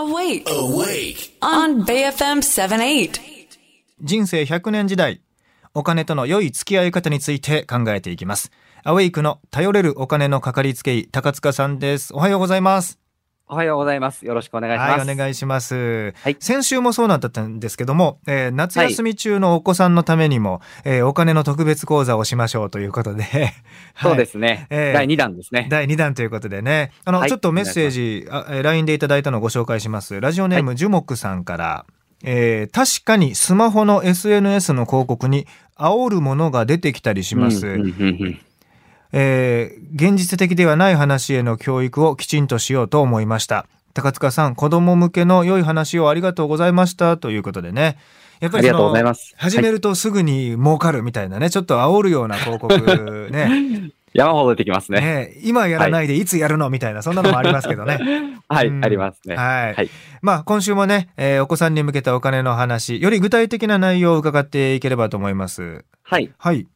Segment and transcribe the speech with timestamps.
[0.00, 0.44] Awake.
[0.46, 1.36] Awake.
[1.42, 3.20] On BFM 78.
[4.00, 5.20] 人生100年時代
[5.74, 8.50] お金との良い付き合い方について考えていきます
[8.82, 12.99] アウェイクの頼れるお金のかかりつけ医高塚さんですおはようございます
[13.52, 14.24] おはようございます。
[14.24, 14.90] よろしくお願いします。
[15.00, 23.52] はいお願いします、はい先週もそうなったんですけども、えー夏休み中のお子さんのためにも、えーお金の特別講座をしましょうということで、は い
[24.02, 24.68] そうですね。
[24.70, 25.66] えー第2弾ですね。
[25.68, 28.28] 第2弾ということでね、あの、はいちょっとメッセージ、
[28.62, 30.20] LINE でいただいたのをご紹介します。
[30.20, 31.86] ラジオネーム、ジュモクさんから、
[32.22, 37.66] えー確かにスマホの SNS の広告に煽るものが出てきたりします。
[37.66, 38.40] うんうんうんうん
[39.12, 43.66] えー現実的ではない話への教育をきちんとしようと思いました。
[43.92, 47.98] 高塚さん、子供向けの良い話をありがとうございましたということでね。
[48.40, 49.34] やっぱりそありがとうございのます。
[49.36, 53.90] 始めるとすぐに儲かるみたいなね、ちょっと煽るような広告ね。
[54.12, 55.00] 山ほど出てきますね。
[55.00, 57.98] ね今やらないでいつやるのみたいな、そんなのもありますけどね。
[58.48, 59.36] はい、うんありますね。
[59.36, 59.74] はい。
[59.74, 59.90] はい
[60.22, 65.84] まあ、今週もね、えーお子さんに向けたお金の話、より具体的な内容を伺っていければと思います。
[66.02, 66.30] はい。
[66.38, 66.66] はい。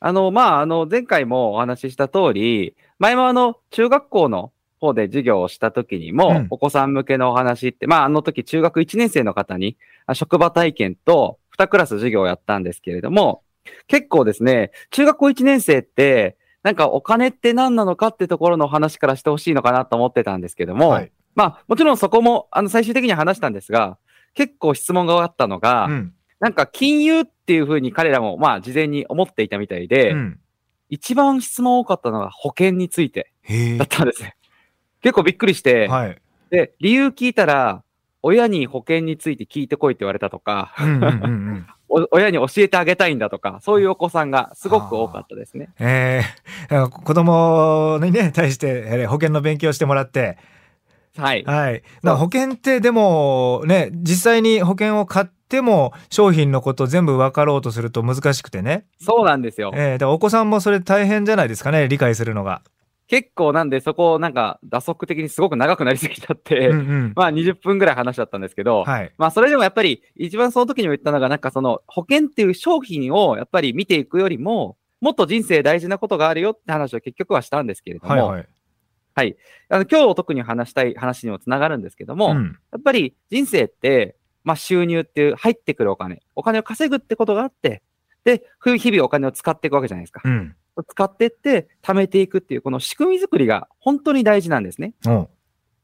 [0.00, 13.42] あの、まあ、あの、前回もお話しした通り、前もあの、中学校の方で授業をした時にも、うんお子さん向けのお話って、まあ、あの時中学1年生の方に、あ職場体験と2クラス授業をやったんですけれども、
[13.86, 21.12] 結構ですね、中学校1年生って、なんかお金って何なのかってところの話からしてほしいのかなと思ってたんですけども、はい。
[21.34, 23.98] まあ、もちろんそこも、あの、最終的には話したんですが、
[24.34, 26.14] 結構質問があったのが、うん。
[26.40, 30.40] なんか金融っていうふうに彼らも、まあ、事前に思っていたみたいで、うん。
[30.90, 33.32] 一番質問多かったのが保険について
[33.78, 33.88] だっ。
[33.88, 34.36] たんですね。
[35.02, 36.18] 結構びっくりして、はい。
[36.50, 37.82] で、理由聞いたら、
[38.22, 40.74] 親に保険について聞いてこいって言われたとか、
[41.88, 45.70] 親に教えてあげたいんだとか、そういうお子さんがすごく多かったですね。
[45.78, 50.36] えー、子供にね、対して、えー保険の勉強してもらって、
[51.18, 51.44] はい。
[51.44, 51.74] はい。
[51.74, 58.86] だから保険ってでもね、実際に保険を買っても商品のこと全部分かろうとすると難しくてね。
[59.00, 59.72] そうなんですよ。
[59.74, 62.62] えー、お子さんもそれ大変じゃないですかね、理解するのが。
[63.08, 67.12] 結構なんでそこをなんか打足的にすごく長くなりすぎちゃって、うんうん。
[67.16, 69.12] まあ20分ぐらい話しちゃったんですけど、はい。
[69.16, 78.48] まあそれでもやっぱり一番その時にも言ったのがなんかその保険っていう商品をやっぱり見ていくよりももっと人生大事なことがあるよって話を結局はしたんですけれども、はいはい。
[79.68, 82.58] あの今日特に話したい話にもつながるんですけども、うん。
[82.72, 87.82] やっぱり人生って、まあ収入っていう入ってくるお金、お金を稼ぐってことがあって、
[88.24, 90.22] で、ふ日々お金を使っていくわけじゃないですか。
[90.24, 90.54] うん。
[90.86, 94.94] 使っていって貯めていくっていうこの仕組み作りが本当に大事なんですね。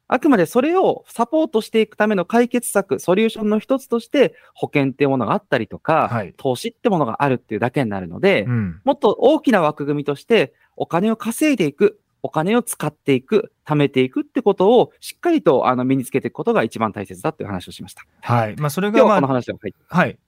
[0.07, 8.81] あくまでそれをサポートしていくための解決策、ソリューションの一つとして保険っていうものがあったりとか、はい投資ってものがあるっていうだけになるので、うん。
[8.85, 18.03] もっと大きな枠組みとしてお金を稼いでいく、お金を使っていく、貯めていくってことをしっかりとあの身につけていくことが一番大切だっていう話をしました。
[18.23, 18.57] はい。
[18.57, 20.19] まあ、それ今日はこのがまあ、話を、はい、はい。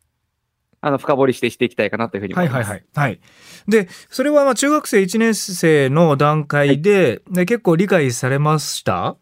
[0.82, 2.54] あの深掘りしてしていきたいかなというふうに思ます。
[2.54, 3.08] はいいはいはい。
[3.10, 3.20] はい。
[3.66, 9.16] で、それはまあ中学生1年生の段階で、で結構理解されました？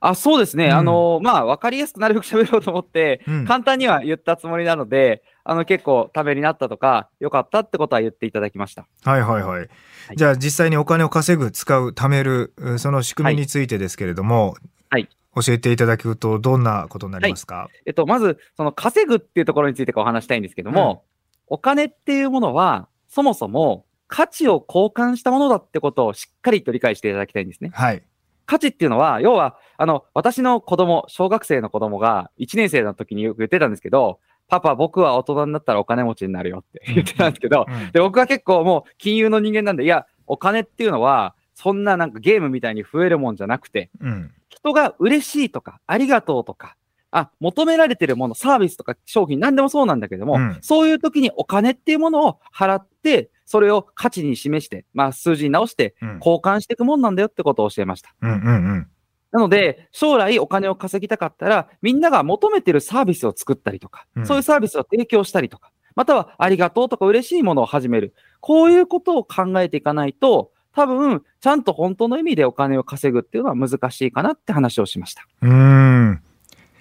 [0.00, 0.66] あ、そうですね。
[0.66, 3.44] うんあの、まあ、わかりやすくなるべく喋ろうと思って、うん。
[3.46, 8.86] 簡単には言ったつもりなので、あの、結構ためになったとか、良かったってことは言っていただきました。
[9.04, 9.64] はいはいはい。
[9.64, 14.56] いじゃあ実際にお金を稼ぐ、使う、貯める、うその仕組みについてですけれども、
[14.90, 21.04] はい教えていただくとどんなことになりますか、えっと、まず、その稼ぐっていうところについてお話したいんですけども、
[21.46, 27.70] お金っていうものは、そもそも価値を交換したものだってことをしっかりと理解していただきたいんですね。
[27.72, 28.02] はい。
[28.44, 34.20] 価値っていうのは、要は、あの、私の子供、小学生の子供が1年生の時によく言ってたんですけど、
[34.52, 44.30] パパ、僕は大人になったらお金持ちになるよって言ってたんですけど、うんで、僕は結構もう金融の人間なんで、いや、お金っていうのは、そんななんかゲームみたいに増えるもんじゃなくて、うん。
[44.50, 46.76] 人が嬉しいとか、ありがとうとか、
[47.10, 56.08] あ、求められてるもの、サービスとか商品、何でもそうなんだけども、うんそういう時にお金っていうものを払って、それを価値に示して、まあ数字に直してうん。
[56.18, 58.14] 交換していくもんなんだよってことを教えました。
[58.20, 58.88] うんうんうん。
[59.32, 68.14] なので、将来お金を稼ぎたかったら、みんなが求めてるサービスを作ったりとか、うんそういうサービスを提供したりとか、またはありがとうとか嬉しいものを始める。
[68.40, 75.26] こういうことを考えていかないと、多分、ちゃんと本当の意味でお金を稼ぐっていうのは難しいかなって話をしました。
[75.42, 76.22] うーん。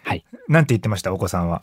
[0.03, 0.25] はい。
[0.47, 1.61] なんて言ってました、お子さんは？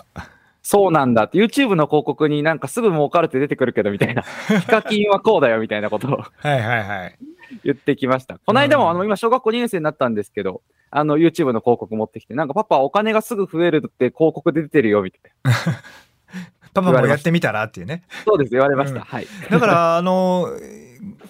[0.70, 4.20] そうなんだって、YouTube の広告になんかすぐ儲かるって出てくるけどみたいな、
[4.60, 7.18] ヒカキンはこうだよみたいなことをはいはいはい。
[7.64, 8.38] 言ってきました。
[8.44, 10.60] この間うんも、あの、今小学校2年生になったんですけど、
[10.90, 15.52] あの、YouTube の広告持ってきて、なんかパパお金がすぐ増えるって広告で出てるよみたいな。
[16.74, 18.02] パパもやってみたらっていうね。
[18.26, 18.96] そうです、言われました。
[18.96, 19.26] うんはい。
[19.48, 20.50] だから、あの、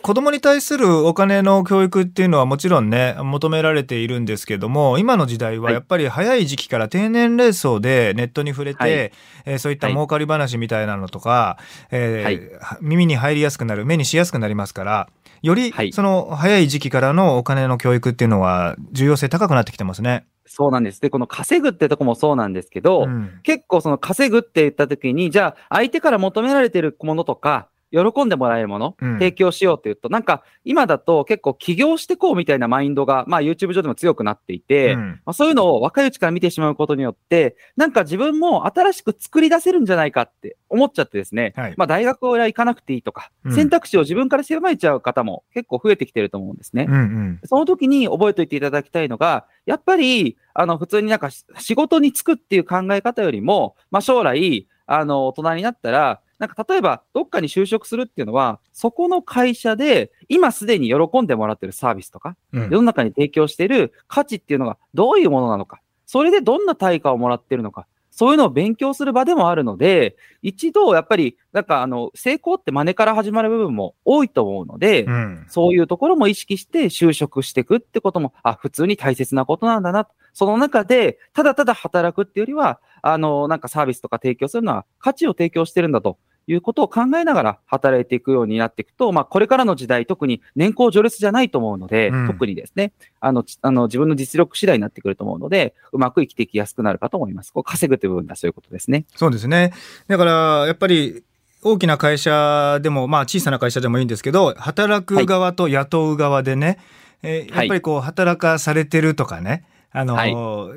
[0.02, 8.90] 子供に対するお金の教育っていうのはもちろんね、求められているんですけども、今の時代はやっぱり早い時期から低年齢層でネットに触れて、はい。
[8.90, 11.58] えーそういった儲かり話みたいなのとか、
[11.90, 12.78] えーはい。
[12.80, 15.08] 耳に入りやすくなる、目にしやすくなりますから、
[15.42, 15.92] よりはい。
[15.92, 20.26] その早い時期からのお金の教育っていうのは重要性高くなってきてますね。
[20.46, 21.00] そうなんです。
[21.00, 23.40] で、この稼ぐってとこもそうなんですけど、うん。
[23.42, 29.12] 結構その稼ぐって言った時に、じゃあ相手から求められてるものとか、喜んでもらえるもの、うん。
[29.14, 35.10] 提供しようって言うと、なんか今だと結構起業してこうみたいなマインドが、まあ YouTube 上でも強くなっていて、うん。
[35.24, 41.74] まあ、そういうのを若いうちから見てしまうことによって、なんか自分も新しく作り出せるんじゃないかって思っちゃってですね、はい。
[41.76, 43.54] まあ大学は行かなくていいとか、うん。
[43.54, 46.86] 選択肢を自分から狭めちゃう方も結構増えてきてると思うんですね。
[46.88, 47.40] うんうん。
[47.44, 67.86] その時に覚えておいていただきたいのが、やっぱり、あの、普通になんかし仕事に就くっていう考え方よりも、まあ将来、あの、大人になったら、なんか例えば、どっかに就職するっていうのは、そこの会社で、今すでに喜んでもらってるサービスとか、うん世の中に提供している価値っていうのがどういうものなのか、それでどんな対価をもらってるのか、
[68.18, 80.08] そういうのを勉強する場でもあるので、一度やっぱり、なんかあの、成功って真似から始まる部分も多いと思うので、うんそういうところも意識して就職していくってことも、あ、普通に大切なことなんだな。
[80.32, 86.18] その中で、ただただ働くっていうよりは、あの、なんかサービスとか提供するのは価値を提供してるんだと
[86.48, 97.52] いうことを考えながら働いていくようになっていくと、まあ、これからの時代、特に年功序列じゃないと思うので、うん特にですね、あの、ちあの、自分の実力次第になってくると思うので、うまく生きていきやすくなるかと思います。
[97.52, 99.04] こう稼ぐという部分だ、そういうことですね。
[99.16, 99.72] そうですね。
[100.06, 101.22] だから、やっぱり、
[101.62, 106.78] 大きな会社でも、まあ小さな会社でもいいんですけど、働く側と雇う側でね、
[107.22, 110.32] えーはいやっぱりこう、働かされてるとかね、あの、はい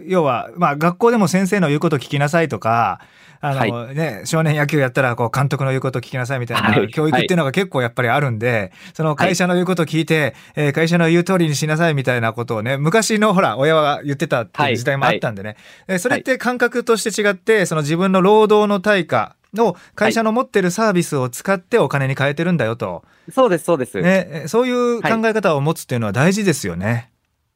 [0.07, 3.01] 要は、まあ学校でも先生の言うこと聞きなさいとか、
[3.41, 15.57] あの、はね、少年野球やったら、こう、監督の言うこと聞きなさいみたいはない教育っていうのが結構やっぱりあるんで、その会社の言うことを聞いて、えー会社の言う通りにしなさいみたいなことをね、昔のほら、親は言ってたっていう時代もあったんでね。
[15.87, 23.03] えーそれって感覚として違って、その自分の労働の対価の会社の持ってるサービスを使ってお金に変えてるんだよと。
[23.31, 23.99] そうです、そうです。
[24.01, 27.11] ね、えーそういう考え方を持つっていうのは大事ですよね。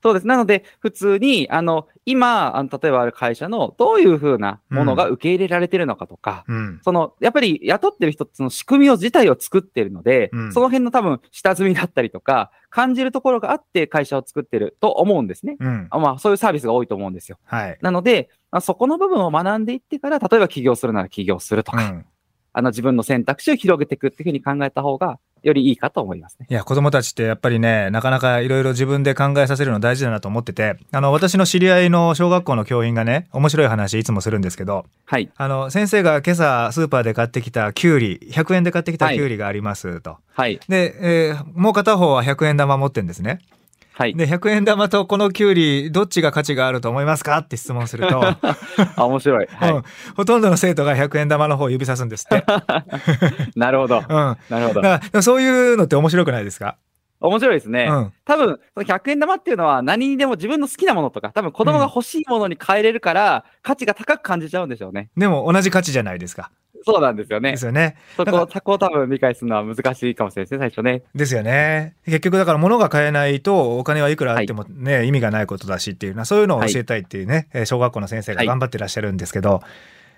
[0.06, 0.28] そうです。
[0.28, 6.78] なので、普通に、あの、今、あの例えばある会社のどういうふうなものが受け入れられてるのかとか、うん。
[6.84, 15.58] そその、やっぱり雇ってる人ってその仕組みを自体を作ってるので、うんその辺の多分下積みだったりとか、感じるところがあって会社を作ってると思うんですね。
[15.60, 15.88] うん。
[15.90, 17.40] あまあ、そういうサービスが多いと思うんですよ。
[17.44, 17.80] はい。
[17.82, 22.06] なので、まあ、そこの部分を学んでいってから、例えば起業するなら起業するとか、うん。
[22.54, 26.48] あの自分の選択肢を広げていくっていうふうに考えた方が、よりいいかと思いますね。
[26.50, 35.30] いや、子供たちってやっぱりね、なかなかいろいろ自分で考えさせるの大事だなと思ってて、あの、私の知り合いの小学校の教員がね、面白い話いつもするんですけど、はい。
[35.36, 40.18] あの、先生が今朝スーパーで買ってきたキュウリ、100円で買ってきたはいキュウリがありますと。
[40.34, 40.60] はい。
[40.68, 40.96] で、
[41.30, 43.40] えーもう片方は100円玉持ってんですね。
[43.98, 44.14] はい。
[44.14, 49.48] で、100円玉とこのキュウリ、どっちが価値があると思いますかって質問すると、 あ、面白い。
[49.50, 49.84] はうん
[50.18, 52.46] ほとんどの生徒が100円玉の方を指さすんですって。
[52.46, 53.52] い。
[53.56, 54.00] なるほど。
[54.00, 54.06] うん。
[54.06, 54.82] なるほど。
[54.82, 56.76] だからそういうのって面白くないですか？
[57.22, 57.88] 面白いですね。
[57.90, 58.14] うん。
[58.26, 65.10] 多分、その100円玉っていうのは何にでも自分の好きなものとか、多分子供が欲しいものに変えれるから、価値が高く感じちゃうんでしょうね。
[65.16, 66.52] でも同じ価値じゃないですか。
[66.86, 67.58] そうなんですよねで。
[67.58, 67.96] すよね。
[68.16, 71.04] そこ、そこを多分理解するのは難しいかもしれないですね、最初ね。
[71.16, 71.96] ですよね。
[72.06, 79.62] 結局だから物が買えないとお金はいくらあってもね、意味がないことだしっていうな、そういうのを教えたいっていうね、えー小学校の先生が頑張ってらっしゃるんですけど、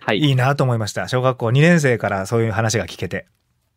[0.02, 0.20] はい。
[0.20, 1.08] い、いなと思いました。
[1.08, 3.26] 小学校2年生からそういう話が聞けて。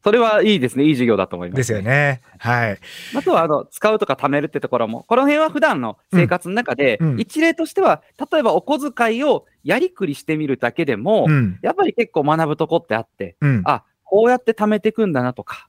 [0.03, 0.85] それはいいですね。
[0.85, 1.57] いい授業だと思います。
[1.59, 1.83] ですよ。
[1.83, 2.23] ね。
[2.39, 2.79] はい。
[3.15, 8.03] あとは、あの、使うとか貯めるってところも、この辺は普段の生活の中で、うんうん一例としては、
[8.33, 11.59] 例えばお小遣いをやりくりしてみるだけでも、うん。
[11.63, 13.63] やっぱり結構学ぶとこってあって、うん。
[13.67, 15.69] あ、こうやって貯めていくんだなとか、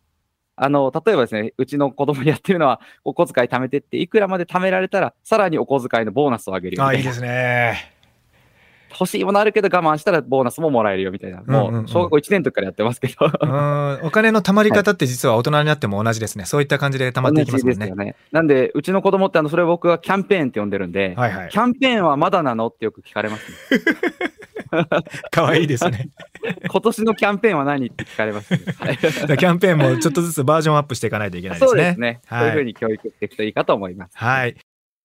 [0.56, 7.00] あの、例えばですね、うちの子供にやってるのは、お小遣い貯めてって、いくらまで貯められたら、さらにお小遣いのボーナスを上げるよみたいな。
[7.00, 8.01] あいいですね。
[8.92, 11.42] 欲しいものあるけど我慢したらボーナスももらえるよみたいな。
[11.42, 13.16] もう小学校1年の時からやってますけど。
[13.26, 14.00] うん。
[14.04, 16.46] お金の貯まり方って実は大人になっても同じですね。
[16.46, 18.06] そういった感じで貯まっていきますもんね同じですよ。
[18.06, 18.16] ね。
[18.32, 21.58] なんで、うちの子供って、あの、それを僕はキャンペーンって呼んでるんで、はいはいキ。
[21.58, 23.58] ャンペーンはまだなのってよく聞かれますね。
[25.32, 26.10] かわいいですね。
[26.70, 28.60] 今年のキャンペーンは何って聞かれます、ね。
[28.60, 31.68] キャンペーンもちょっとずつバージョンアップしていかないといけないですね。
[31.70, 32.22] そうですね。
[32.26, 34.18] はいそういうふうに教育していくといいかと思います。
[34.18, 34.56] はい。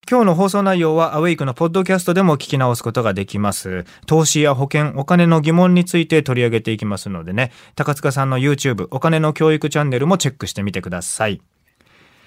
[0.08, 3.84] 今日の放送内容はアウェイクのポッドキャストでも聞き直すことができます。
[4.06, 11.42] 投資や保険、お金の疑問について取り上げていきますのでね、高塚さんの YouTube、お金の教育チャンネルもチェックしてみてください。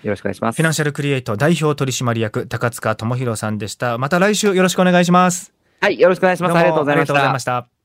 [0.03, 0.57] よろしくお願いします。
[0.57, 3.98] フィナンシャルクリエイト代表取締役、高塚智博さんでした。
[3.98, 5.53] また来週よろしくお願いします。
[5.79, 6.57] はい、よろしくお願いします。
[6.57, 7.63] ありがとうございましたどうもありがとうございま。
[7.63, 7.78] した。